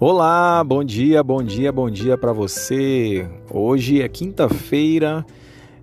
Olá, 0.00 0.62
bom 0.62 0.84
dia, 0.84 1.24
bom 1.24 1.42
dia, 1.42 1.72
bom 1.72 1.90
dia 1.90 2.16
para 2.16 2.32
você. 2.32 3.28
Hoje 3.50 4.00
é 4.00 4.08
quinta-feira, 4.08 5.26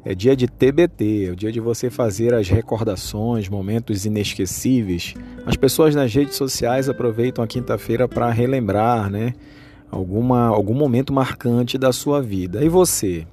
é 0.06 0.16
dia 0.16 0.38
de 0.38 0.48
TBT, 0.48 1.26
é 1.26 1.32
o 1.32 1.36
dia 1.36 1.52
de 1.52 1.60
você 1.60 1.90
fazer 1.90 2.34
as 2.34 2.48
recordações, 2.48 3.50
momentos 3.50 4.06
inesquecíveis. 4.06 5.16
As 5.46 5.58
pessoas 5.58 5.94
nas 5.94 6.14
redes 6.14 6.36
sociais 6.38 6.88
aproveitam 6.88 7.44
a 7.44 7.48
quinta-feira 7.48 8.08
para 8.08 8.32
relembrar, 8.32 9.10
né, 9.10 9.34
alguma 9.92 10.48
algum 10.48 10.74
momento 10.74 11.12
marcante 11.12 11.78
da 11.78 11.92
sua 11.92 12.22
vida. 12.22 12.64
E 12.64 12.70
você? 12.70 13.28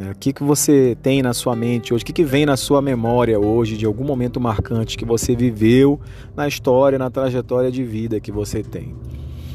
É, 0.00 0.10
o 0.10 0.14
que, 0.14 0.32
que 0.32 0.42
você 0.42 0.96
tem 1.02 1.20
na 1.20 1.34
sua 1.34 1.54
mente 1.54 1.92
hoje? 1.92 2.02
O 2.02 2.06
que, 2.06 2.14
que 2.14 2.24
vem 2.24 2.46
na 2.46 2.56
sua 2.56 2.80
memória 2.80 3.38
hoje 3.38 3.76
de 3.76 3.84
algum 3.84 4.04
momento 4.04 4.40
marcante 4.40 4.96
que 4.96 5.04
você 5.04 5.36
viveu 5.36 6.00
na 6.34 6.48
história, 6.48 6.98
na 6.98 7.10
trajetória 7.10 7.70
de 7.70 7.84
vida 7.84 8.18
que 8.18 8.32
você 8.32 8.62
tem? 8.62 8.94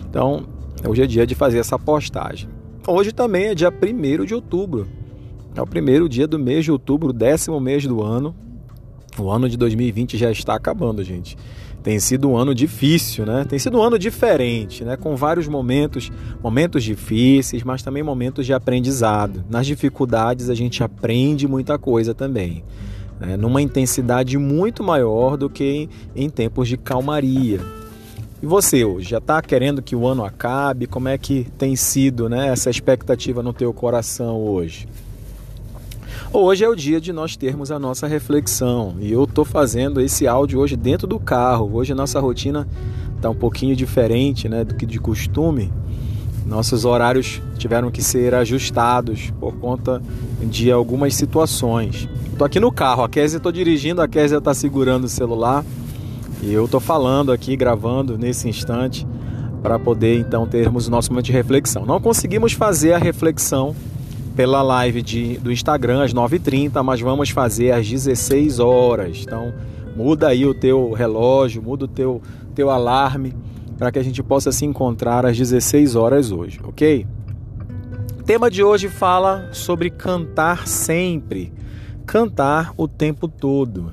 Então, 0.08 0.59
Hoje 0.88 1.04
é 1.04 1.08
dia 1.08 1.28
de 1.28 1.36
fazer 1.36 1.60
essa 1.60 1.78
postagem. 1.78 2.50
Hoje 2.88 3.12
também 3.12 3.48
é 3.48 3.56
dia 3.56 3.70
1 3.70 4.26
de 4.26 4.34
outubro. 4.34 4.88
É 5.56 5.62
o 5.62 5.68
primeiro 5.68 6.08
dia 6.08 6.26
do 6.26 6.40
mês 6.40 6.64
de 6.64 6.72
outubro, 6.72 7.12
décimo 7.12 7.60
mês 7.60 7.86
do 7.86 8.02
ano. 8.02 8.34
O 9.18 9.30
ano 9.30 9.50
de 9.50 9.58
2020 9.58 10.18
já 10.18 10.32
está 10.32 10.56
acabando, 10.56 11.04
gente. 11.04 11.38
Tem 11.84 12.00
sido 12.00 12.30
um 12.30 12.38
ano 12.38 12.56
difícil, 12.56 13.26
né? 13.26 13.46
Tem 13.48 13.60
sido 13.60 13.78
um 13.78 13.82
ano 13.82 14.00
diferente, 14.00 14.84
né? 14.84 14.96
Com 14.96 15.16
vários 15.16 15.48
momentos, 15.48 16.12
momentos 16.42 16.84
difíceis, 16.84 17.64
mas 17.64 17.82
também 17.82 18.04
momentos 18.04 18.46
de 18.46 18.54
aprendizado. 18.54 19.44
Nas 19.50 19.66
dificuldades 19.66 20.50
a 20.50 20.56
gente 20.56 20.84
aprende 20.84 21.48
muita 21.48 21.78
coisa 21.78 22.14
também, 22.14 22.64
né? 23.20 23.36
numa 23.36 23.62
intensidade 23.62 24.38
muito 24.38 24.84
maior 24.84 25.36
do 25.36 25.50
que 25.50 25.90
em 26.16 26.30
tempos 26.30 26.68
de 26.68 26.78
calmaria. 26.78 27.60
E 28.42 28.46
você 28.46 28.86
hoje, 28.86 29.10
já 29.10 29.18
está 29.18 29.42
querendo 29.42 29.82
que 29.82 29.94
o 29.94 30.08
ano 30.08 30.24
acabe? 30.24 30.88
Como 30.88 31.10
é 31.10 31.18
que 31.18 31.46
tem 31.58 31.76
sido 31.76 32.30
né, 32.30 32.48
essa 32.48 32.70
expectativa 32.70 33.44
no 33.44 33.52
teu 33.52 33.74
coração 33.74 34.42
hoje? 34.42 34.88
Hoje 36.32 36.64
é 36.64 36.70
o 36.70 36.76
dia 36.76 37.02
de 37.02 37.12
nós 37.12 37.36
termos 37.36 37.70
a 37.70 37.78
nossa 37.78 38.08
reflexão 38.08 38.96
e 39.02 39.12
eu 39.12 39.26
estou 39.26 39.44
fazendo 39.44 40.00
esse 40.00 40.26
áudio 40.26 40.60
hoje 40.60 40.78
dentro 40.78 41.06
do 41.06 41.20
carro. 41.20 41.70
Hoje 41.74 41.92
a 41.92 41.96
nossa 41.96 42.18
rotina 42.22 42.66
está 43.14 43.30
um 43.30 43.36
pouquinho 43.36 43.76
diferente 43.76 44.48
né, 44.48 44.64
do 44.64 44.74
que 44.74 44.86
de 44.86 45.00
costume. 45.00 45.74
Nossos 46.46 46.86
horários 46.86 47.42
tiveram 47.58 47.92
que 47.92 48.02
ser 48.02 48.34
ajustados 48.34 49.34
por 49.38 49.58
conta 49.58 50.02
de 50.42 50.72
algumas 50.72 51.14
situações. 51.14 52.08
Estou 52.32 52.46
aqui 52.46 52.60
no 52.60 52.72
carro, 52.72 53.04
a 53.04 53.10
Kézia 53.10 53.36
estou 53.36 53.52
dirigindo, 53.52 54.02
a 54.02 54.08
Kézia 54.08 54.38
está 54.38 54.54
segurando 54.54 55.04
o 55.04 55.10
celular 55.10 55.66
e 56.42 56.54
eu 56.54 56.66
estou 56.66 56.80
falando 56.80 57.32
aqui, 57.32 57.56
gravando 57.56 58.18
nesse 58.18 58.48
instante, 58.48 59.06
para 59.62 59.78
poder 59.78 60.18
então 60.20 60.48
termos 60.48 60.88
o 60.88 60.92
nosso 60.92 61.12
momento 61.12 61.26
de 61.26 61.32
reflexão. 61.32 61.86
Não 61.86 62.00
conseguimos 62.00 62.54
fazer 62.54 62.94
a 62.94 62.98
reflexão 62.98 63.76
pela 64.36 64.62
live 64.62 65.02
de, 65.02 65.38
do 65.38 65.52
Instagram 65.52 66.04
às 66.04 66.14
9h30, 66.14 66.82
mas 66.82 67.02
vamos 67.02 67.30
fazer 67.30 67.72
às 67.72 67.88
16 67.88 68.60
horas. 68.60 69.22
Então, 69.22 69.54
muda 69.96 70.30
aí 70.30 70.46
o 70.46 70.54
teu 70.54 70.94
relógio, 70.94 71.62
muda 71.62 71.86
o 71.86 71.88
teu, 71.88 72.22
teu 72.56 72.70
alarme 72.70 73.36
para 73.78 73.92
que 73.92 74.00
a 74.00 74.04
gente 74.04 74.24
possa 74.24 74.52
se 74.52 74.66
encontrar 74.66 75.26
às 75.26 75.38
16 75.38 75.96
horas 75.96 76.32
hoje, 76.32 76.60
ok? 76.64 77.06
O 78.20 78.24
tema 78.24 78.50
de 78.50 78.64
hoje 78.64 78.88
fala 78.88 79.50
sobre 79.52 79.90
cantar 79.90 80.68
sempre, 80.68 81.52
cantar 82.06 82.74
o 82.78 82.88
tempo 82.88 83.28
todo. 83.28 83.92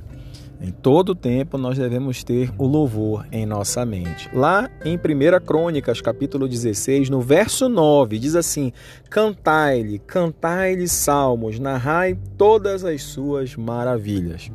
Em 0.60 0.70
todo 0.70 1.14
tempo 1.14 1.58
nós 1.58 1.76
devemos 1.76 2.24
ter 2.24 2.50
o 2.56 2.66
louvor 2.66 3.26
em 3.30 3.44
nossa 3.44 3.84
mente. 3.84 4.30
Lá 4.32 4.70
em 4.84 4.96
1 4.96 5.44
Crônicas, 5.44 6.00
capítulo 6.00 6.48
16, 6.48 7.10
no 7.10 7.20
verso 7.20 7.68
9, 7.68 8.18
diz 8.18 8.34
assim: 8.34 8.72
Cantai-lhe, 9.10 9.98
cantai-lhe 9.98 10.88
salmos, 10.88 11.58
narrai 11.58 12.18
todas 12.38 12.84
as 12.84 13.02
suas 13.02 13.54
maravilhas. 13.54 14.50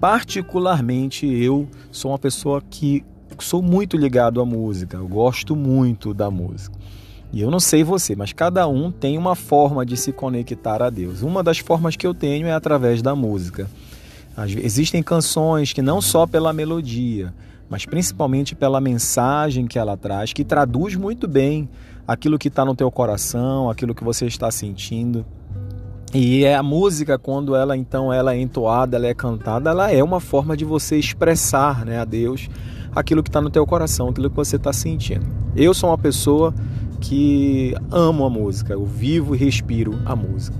Particularmente 0.00 1.26
eu 1.26 1.68
sou 1.92 2.12
uma 2.12 2.18
pessoa 2.18 2.62
que 2.62 3.04
sou 3.38 3.62
muito 3.62 3.96
ligado 3.96 4.40
à 4.40 4.44
música, 4.44 4.96
eu 4.96 5.06
gosto 5.06 5.54
muito 5.54 6.14
da 6.14 6.30
música. 6.30 6.78
E 7.32 7.40
eu 7.40 7.50
não 7.50 7.60
sei 7.60 7.84
você, 7.84 8.16
mas 8.16 8.32
cada 8.32 8.66
um 8.66 8.90
tem 8.90 9.16
uma 9.16 9.36
forma 9.36 9.86
de 9.86 9.96
se 9.96 10.12
conectar 10.12 10.82
a 10.82 10.90
Deus. 10.90 11.22
Uma 11.22 11.42
das 11.42 11.58
formas 11.58 11.94
que 11.94 12.06
eu 12.06 12.12
tenho 12.12 12.46
é 12.48 12.52
através 12.52 13.02
da 13.02 13.14
música. 13.14 13.70
Existem 14.62 15.02
canções 15.02 15.72
que 15.72 15.82
não 15.82 16.00
só 16.00 16.26
pela 16.26 16.52
melodia, 16.52 17.34
mas 17.68 17.84
principalmente 17.84 18.54
pela 18.54 18.80
mensagem 18.80 19.66
que 19.66 19.78
ela 19.78 19.96
traz, 19.96 20.32
que 20.32 20.44
traduz 20.44 20.96
muito 20.96 21.28
bem 21.28 21.68
aquilo 22.06 22.38
que 22.38 22.48
está 22.48 22.64
no 22.64 22.74
teu 22.74 22.90
coração, 22.90 23.70
aquilo 23.70 23.94
que 23.94 24.02
você 24.02 24.26
está 24.26 24.50
sentindo. 24.50 25.24
E 26.12 26.44
é 26.44 26.56
a 26.56 26.62
música, 26.62 27.16
quando 27.16 27.54
ela 27.54 27.76
então 27.76 28.12
ela 28.12 28.34
é 28.34 28.40
entoada, 28.40 28.96
ela 28.96 29.06
é 29.06 29.14
cantada, 29.14 29.70
ela 29.70 29.92
é 29.92 30.02
uma 30.02 30.18
forma 30.18 30.56
de 30.56 30.64
você 30.64 30.96
expressar 30.96 31.84
né, 31.84 32.00
a 32.00 32.04
Deus 32.04 32.48
aquilo 32.94 33.22
que 33.22 33.28
está 33.28 33.40
no 33.40 33.50
teu 33.50 33.64
coração, 33.64 34.08
aquilo 34.08 34.28
que 34.28 34.34
você 34.34 34.56
está 34.56 34.72
sentindo. 34.72 35.24
Eu 35.54 35.72
sou 35.72 35.90
uma 35.90 35.98
pessoa 35.98 36.52
que 37.00 37.74
amo 37.90 38.24
a 38.24 38.30
música, 38.30 38.72
eu 38.72 38.84
vivo 38.84 39.36
e 39.36 39.38
respiro 39.38 40.00
a 40.04 40.16
música. 40.16 40.56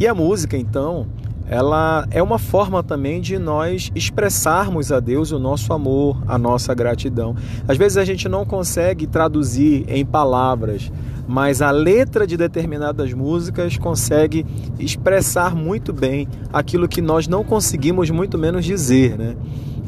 E 0.00 0.08
a 0.08 0.14
música, 0.14 0.56
então, 0.56 1.06
ela 1.46 2.06
é 2.10 2.22
uma 2.22 2.38
forma 2.38 2.82
também 2.82 3.20
de 3.20 3.38
nós 3.38 3.90
expressarmos 3.94 4.90
a 4.90 4.98
Deus 4.98 5.30
o 5.30 5.38
nosso 5.38 5.72
amor, 5.72 6.16
a 6.26 6.38
nossa 6.38 6.74
gratidão. 6.74 7.36
Às 7.68 7.76
vezes 7.76 7.98
a 7.98 8.04
gente 8.04 8.28
não 8.28 8.46
consegue 8.46 9.06
traduzir 9.06 9.84
em 9.88 10.06
palavras, 10.06 10.90
mas 11.28 11.60
a 11.60 11.70
letra 11.70 12.26
de 12.26 12.36
determinadas 12.36 13.12
músicas 13.12 13.76
consegue 13.76 14.46
expressar 14.78 15.54
muito 15.54 15.92
bem 15.92 16.26
aquilo 16.52 16.88
que 16.88 17.02
nós 17.02 17.28
não 17.28 17.44
conseguimos 17.44 18.08
muito 18.10 18.38
menos 18.38 18.64
dizer, 18.64 19.18
né? 19.18 19.36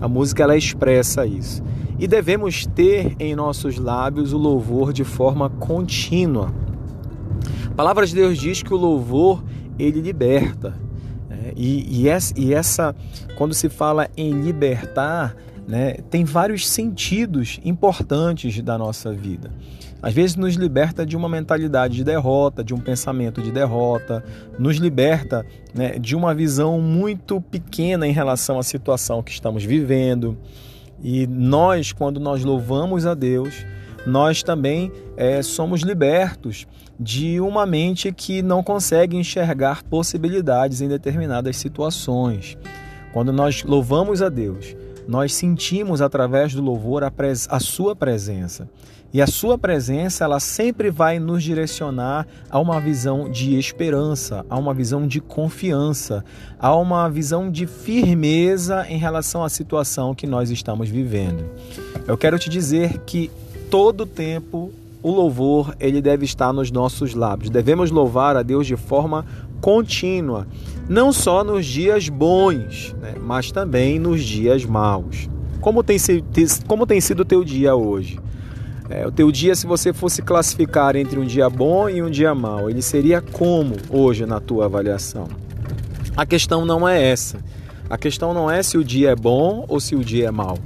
A 0.01 0.09
música 0.09 0.43
ela 0.43 0.57
expressa 0.57 1.25
isso. 1.25 1.63
E 1.99 2.07
devemos 2.07 2.67
ter 2.67 3.17
em 3.19 3.35
nossos 3.35 3.79
lábios 3.79 4.35
o 4.35 4.39
louvor 4.39 4.93
de 4.93 5.05
forma 5.05 5.49
contínua. 5.49 6.53
A 7.67 7.75
palavra 7.75 8.07
de 8.07 8.15
Deus 8.15 8.37
diz 8.37 8.63
que 8.63 8.75
o 8.75 8.77
louvor 8.77 9.43
ele 9.79 10.03
liberta. 10.03 10.75
E, 11.57 12.03
e, 12.03 12.09
essa, 12.09 12.35
e 12.37 12.55
essa, 12.55 12.95
quando 13.37 13.55
se 13.55 13.69
fala 13.69 14.09
em 14.17 14.43
libertar, 14.43 15.37
né, 15.67 15.95
tem 16.11 16.25
vários 16.25 16.69
sentidos 16.69 17.61
importantes 17.65 18.61
da 18.63 18.79
nossa 18.79 19.13
vida. 19.13 19.51
Às 20.03 20.15
vezes 20.15 20.37
nos 20.37 20.55
liberta 20.55 21.05
de 21.05 21.17
uma 21.17 21.29
mentalidade 21.29 21.97
de 21.97 22.05
derrota, 22.05 22.63
de 22.63 22.75
um 22.75 22.79
pensamento 22.79 23.43
de 23.43 23.51
derrota, 23.51 24.23
nos 24.59 24.77
liberta 24.77 25.45
né, 25.75 25.99
de 25.99 26.15
uma 26.15 26.35
visão 26.35 26.81
muito 26.81 27.41
pequena 27.41 28.07
em 28.07 28.13
relação 28.13 28.59
à 28.59 28.63
situação 28.63 29.23
que 29.23 29.33
estamos 29.33 29.65
vivendo. 29.65 30.37
E 31.03 31.27
nós, 31.27 31.93
quando 31.93 32.21
nós 32.21 32.45
louvamos 32.45 33.07
a 33.07 33.15
Deus, 33.15 33.67
nós 34.07 34.43
também 34.43 34.93
é, 35.17 35.43
somos 35.43 35.83
libertos 35.83 36.67
de 36.99 37.41
uma 37.41 37.67
mente 37.67 38.13
que 38.13 38.41
não 38.41 38.63
consegue 38.63 39.17
enxergar 39.17 39.83
possibilidades 39.83 40.81
em 40.81 40.89
determinadas 40.89 41.57
situações. 41.57 42.57
Quando 43.13 43.33
nós 43.33 43.63
louvamos 43.65 44.23
a 44.23 44.29
Deus, 44.29 44.77
nós 45.09 45.35
sentimos 45.35 46.01
através 46.01 46.55
do 46.55 46.63
louvor 46.63 47.05
a, 47.05 47.11
pres 47.11 47.47
a 47.51 47.61
sua 47.61 47.95
presença. 47.95 48.69
E 49.13 49.23
a 49.23 49.27
sua 49.27 49.57
presença, 49.57 50.25
ela 50.25 50.41
sempre 50.41 50.91
vai 50.91 51.19
nos 51.19 51.43
direcionar 51.43 52.27
a 52.51 52.59
uma 52.59 52.79
visão 52.81 53.31
de 53.31 53.57
esperança, 53.59 54.45
a 54.51 54.59
uma 54.59 54.75
visão 54.75 55.07
de 55.07 55.21
confiança, 55.21 56.25
a 56.59 56.75
uma 56.77 57.09
visão 57.09 57.51
de 57.51 57.67
firmeza 57.67 58.85
em 58.89 58.99
relação 58.99 59.43
à 59.43 59.49
situação 59.49 60.15
que 60.15 60.27
nós 60.27 60.51
estamos 60.51 60.91
vivendo. 60.91 61.49
Eu 62.07 62.19
quero 62.19 62.39
te 62.39 62.51
dizer 62.51 62.99
que 63.07 63.31
todo 63.71 64.07
tempo 64.07 64.73
o 65.03 65.11
louvor 65.11 65.75
ele 65.79 66.01
deve 66.01 66.25
estar 66.25 66.53
nos 66.53 66.71
nossos 66.71 67.15
lábios. 67.15 67.51
Devemos 67.51 67.91
louvar 67.91 68.37
a 68.37 68.43
Deus 68.43 68.67
de 68.67 68.77
forma 68.77 69.25
contínua, 69.61 70.47
não 70.89 71.13
só 71.13 71.43
nos 71.43 71.65
dias 71.65 72.09
bons, 72.09 72.95
né, 73.01 73.15
mas 73.21 73.51
também 73.51 73.99
nos 73.99 74.23
dias 74.23 74.65
maus. 74.65 75.29
Como 75.61 75.83
tem, 75.83 75.97
como 76.67 76.87
tem 76.87 77.01
sido 77.01 77.21
o 77.21 77.25
teu 77.25 77.43
dia 77.43 77.75
hoje? 77.75 78.19
É, 78.89 79.07
o 79.07 79.11
teu 79.11 79.33
dia, 79.33 79.55
se 79.55 79.67
você 79.67 79.93
fosse 79.93 80.23
classificar 80.23 80.95
entre 80.95 81.19
um 81.19 81.25
dia 81.25 81.51
bom 81.51 81.89
e 81.89 82.03
um 82.03 82.11
dia 82.11 82.35
mau, 82.35 82.71
ele 82.71 82.83
seria 82.83 83.21
como 83.21 83.75
hoje 83.91 84.25
na 84.27 84.39
tua 84.39 84.67
avaliação? 84.67 85.27
A 86.17 86.25
questão 86.25 86.65
não 86.65 86.89
é 86.89 87.11
essa. 87.11 87.39
A 87.91 87.99
questão 87.99 88.33
não 88.33 88.51
é 88.51 88.63
se 88.63 88.79
o 88.79 88.85
dia 88.85 89.11
é 89.11 89.17
bom 89.17 89.65
ou 89.69 89.81
se 89.81 89.95
o 89.95 90.05
dia 90.05 90.29
é 90.29 90.31
mau. 90.31 90.57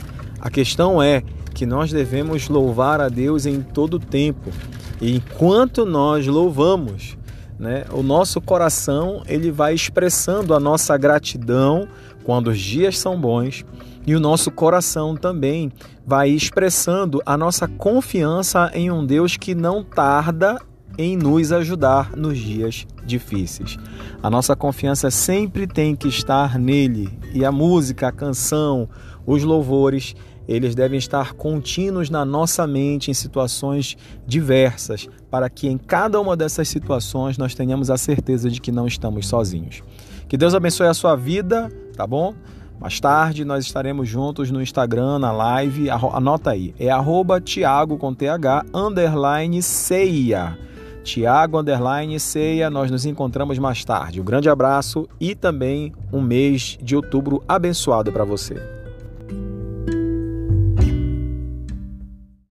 A 0.40 0.50
questão 0.50 1.02
é 1.02 1.22
que 1.60 1.66
nós 1.66 1.92
devemos 1.92 2.48
louvar 2.48 3.02
a 3.02 3.10
Deus 3.10 3.44
em 3.44 3.60
todo 3.60 3.94
o 3.94 3.98
tempo. 3.98 4.50
E 4.98 5.14
enquanto 5.14 5.84
nós 5.84 6.26
louvamos, 6.26 7.18
né, 7.58 7.84
o 7.92 8.02
nosso 8.02 8.40
coração 8.40 9.22
ele 9.26 9.50
vai 9.50 9.74
expressando 9.74 10.54
a 10.54 10.58
nossa 10.58 10.96
gratidão 10.96 11.86
quando 12.24 12.48
os 12.48 12.58
dias 12.58 12.98
são 12.98 13.20
bons 13.20 13.62
e 14.06 14.14
o 14.14 14.20
nosso 14.20 14.50
coração 14.50 15.14
também 15.14 15.70
vai 16.06 16.30
expressando 16.30 17.20
a 17.26 17.36
nossa 17.36 17.68
confiança 17.68 18.70
em 18.72 18.90
um 18.90 19.04
Deus 19.04 19.36
que 19.36 19.54
não 19.54 19.84
tarda 19.84 20.58
em 21.00 21.16
nos 21.16 21.50
ajudar 21.50 22.14
nos 22.14 22.38
dias 22.38 22.86
difíceis. 23.06 23.78
A 24.22 24.28
nossa 24.28 24.54
confiança 24.54 25.10
sempre 25.10 25.66
tem 25.66 25.96
que 25.96 26.08
estar 26.08 26.58
nele 26.58 27.08
e 27.32 27.42
a 27.42 27.50
música, 27.50 28.08
a 28.08 28.12
canção, 28.12 28.86
os 29.26 29.42
louvores, 29.42 30.14
eles 30.46 30.74
devem 30.74 30.98
estar 30.98 31.32
contínuos 31.32 32.10
na 32.10 32.22
nossa 32.22 32.66
mente 32.66 33.10
em 33.10 33.14
situações 33.14 33.96
diversas, 34.26 35.08
para 35.30 35.48
que 35.48 35.68
em 35.68 35.78
cada 35.78 36.20
uma 36.20 36.36
dessas 36.36 36.68
situações 36.68 37.38
nós 37.38 37.54
tenhamos 37.54 37.90
a 37.90 37.96
certeza 37.96 38.50
de 38.50 38.60
que 38.60 38.70
não 38.70 38.86
estamos 38.86 39.26
sozinhos. 39.26 39.82
Que 40.28 40.36
Deus 40.36 40.54
abençoe 40.54 40.86
a 40.86 40.94
sua 40.94 41.16
vida, 41.16 41.72
tá 41.96 42.06
bom? 42.06 42.34
Mais 42.78 43.00
tarde 43.00 43.44
nós 43.44 43.64
estaremos 43.64 44.06
juntos 44.06 44.50
no 44.50 44.60
Instagram, 44.60 45.18
na 45.18 45.32
live. 45.32 45.88
Anota 45.88 46.50
aí, 46.50 46.74
é 46.78 46.90
arroba 46.90 47.40
Tiago 47.40 47.96
com 47.96 48.12
TH 48.12 48.66
underline 48.74 49.62
ceia. 49.62 50.58
Tiago 51.02 51.58
underline 51.58 52.18
ceia. 52.18 52.70
Nós 52.70 52.90
nos 52.90 53.04
encontramos 53.04 53.58
mais 53.58 53.84
tarde. 53.84 54.20
Um 54.20 54.24
grande 54.24 54.48
abraço 54.48 55.08
e 55.20 55.34
também 55.34 55.92
um 56.12 56.20
mês 56.20 56.78
de 56.82 56.96
outubro 56.96 57.42
abençoado 57.48 58.12
para 58.12 58.24
você. 58.24 58.79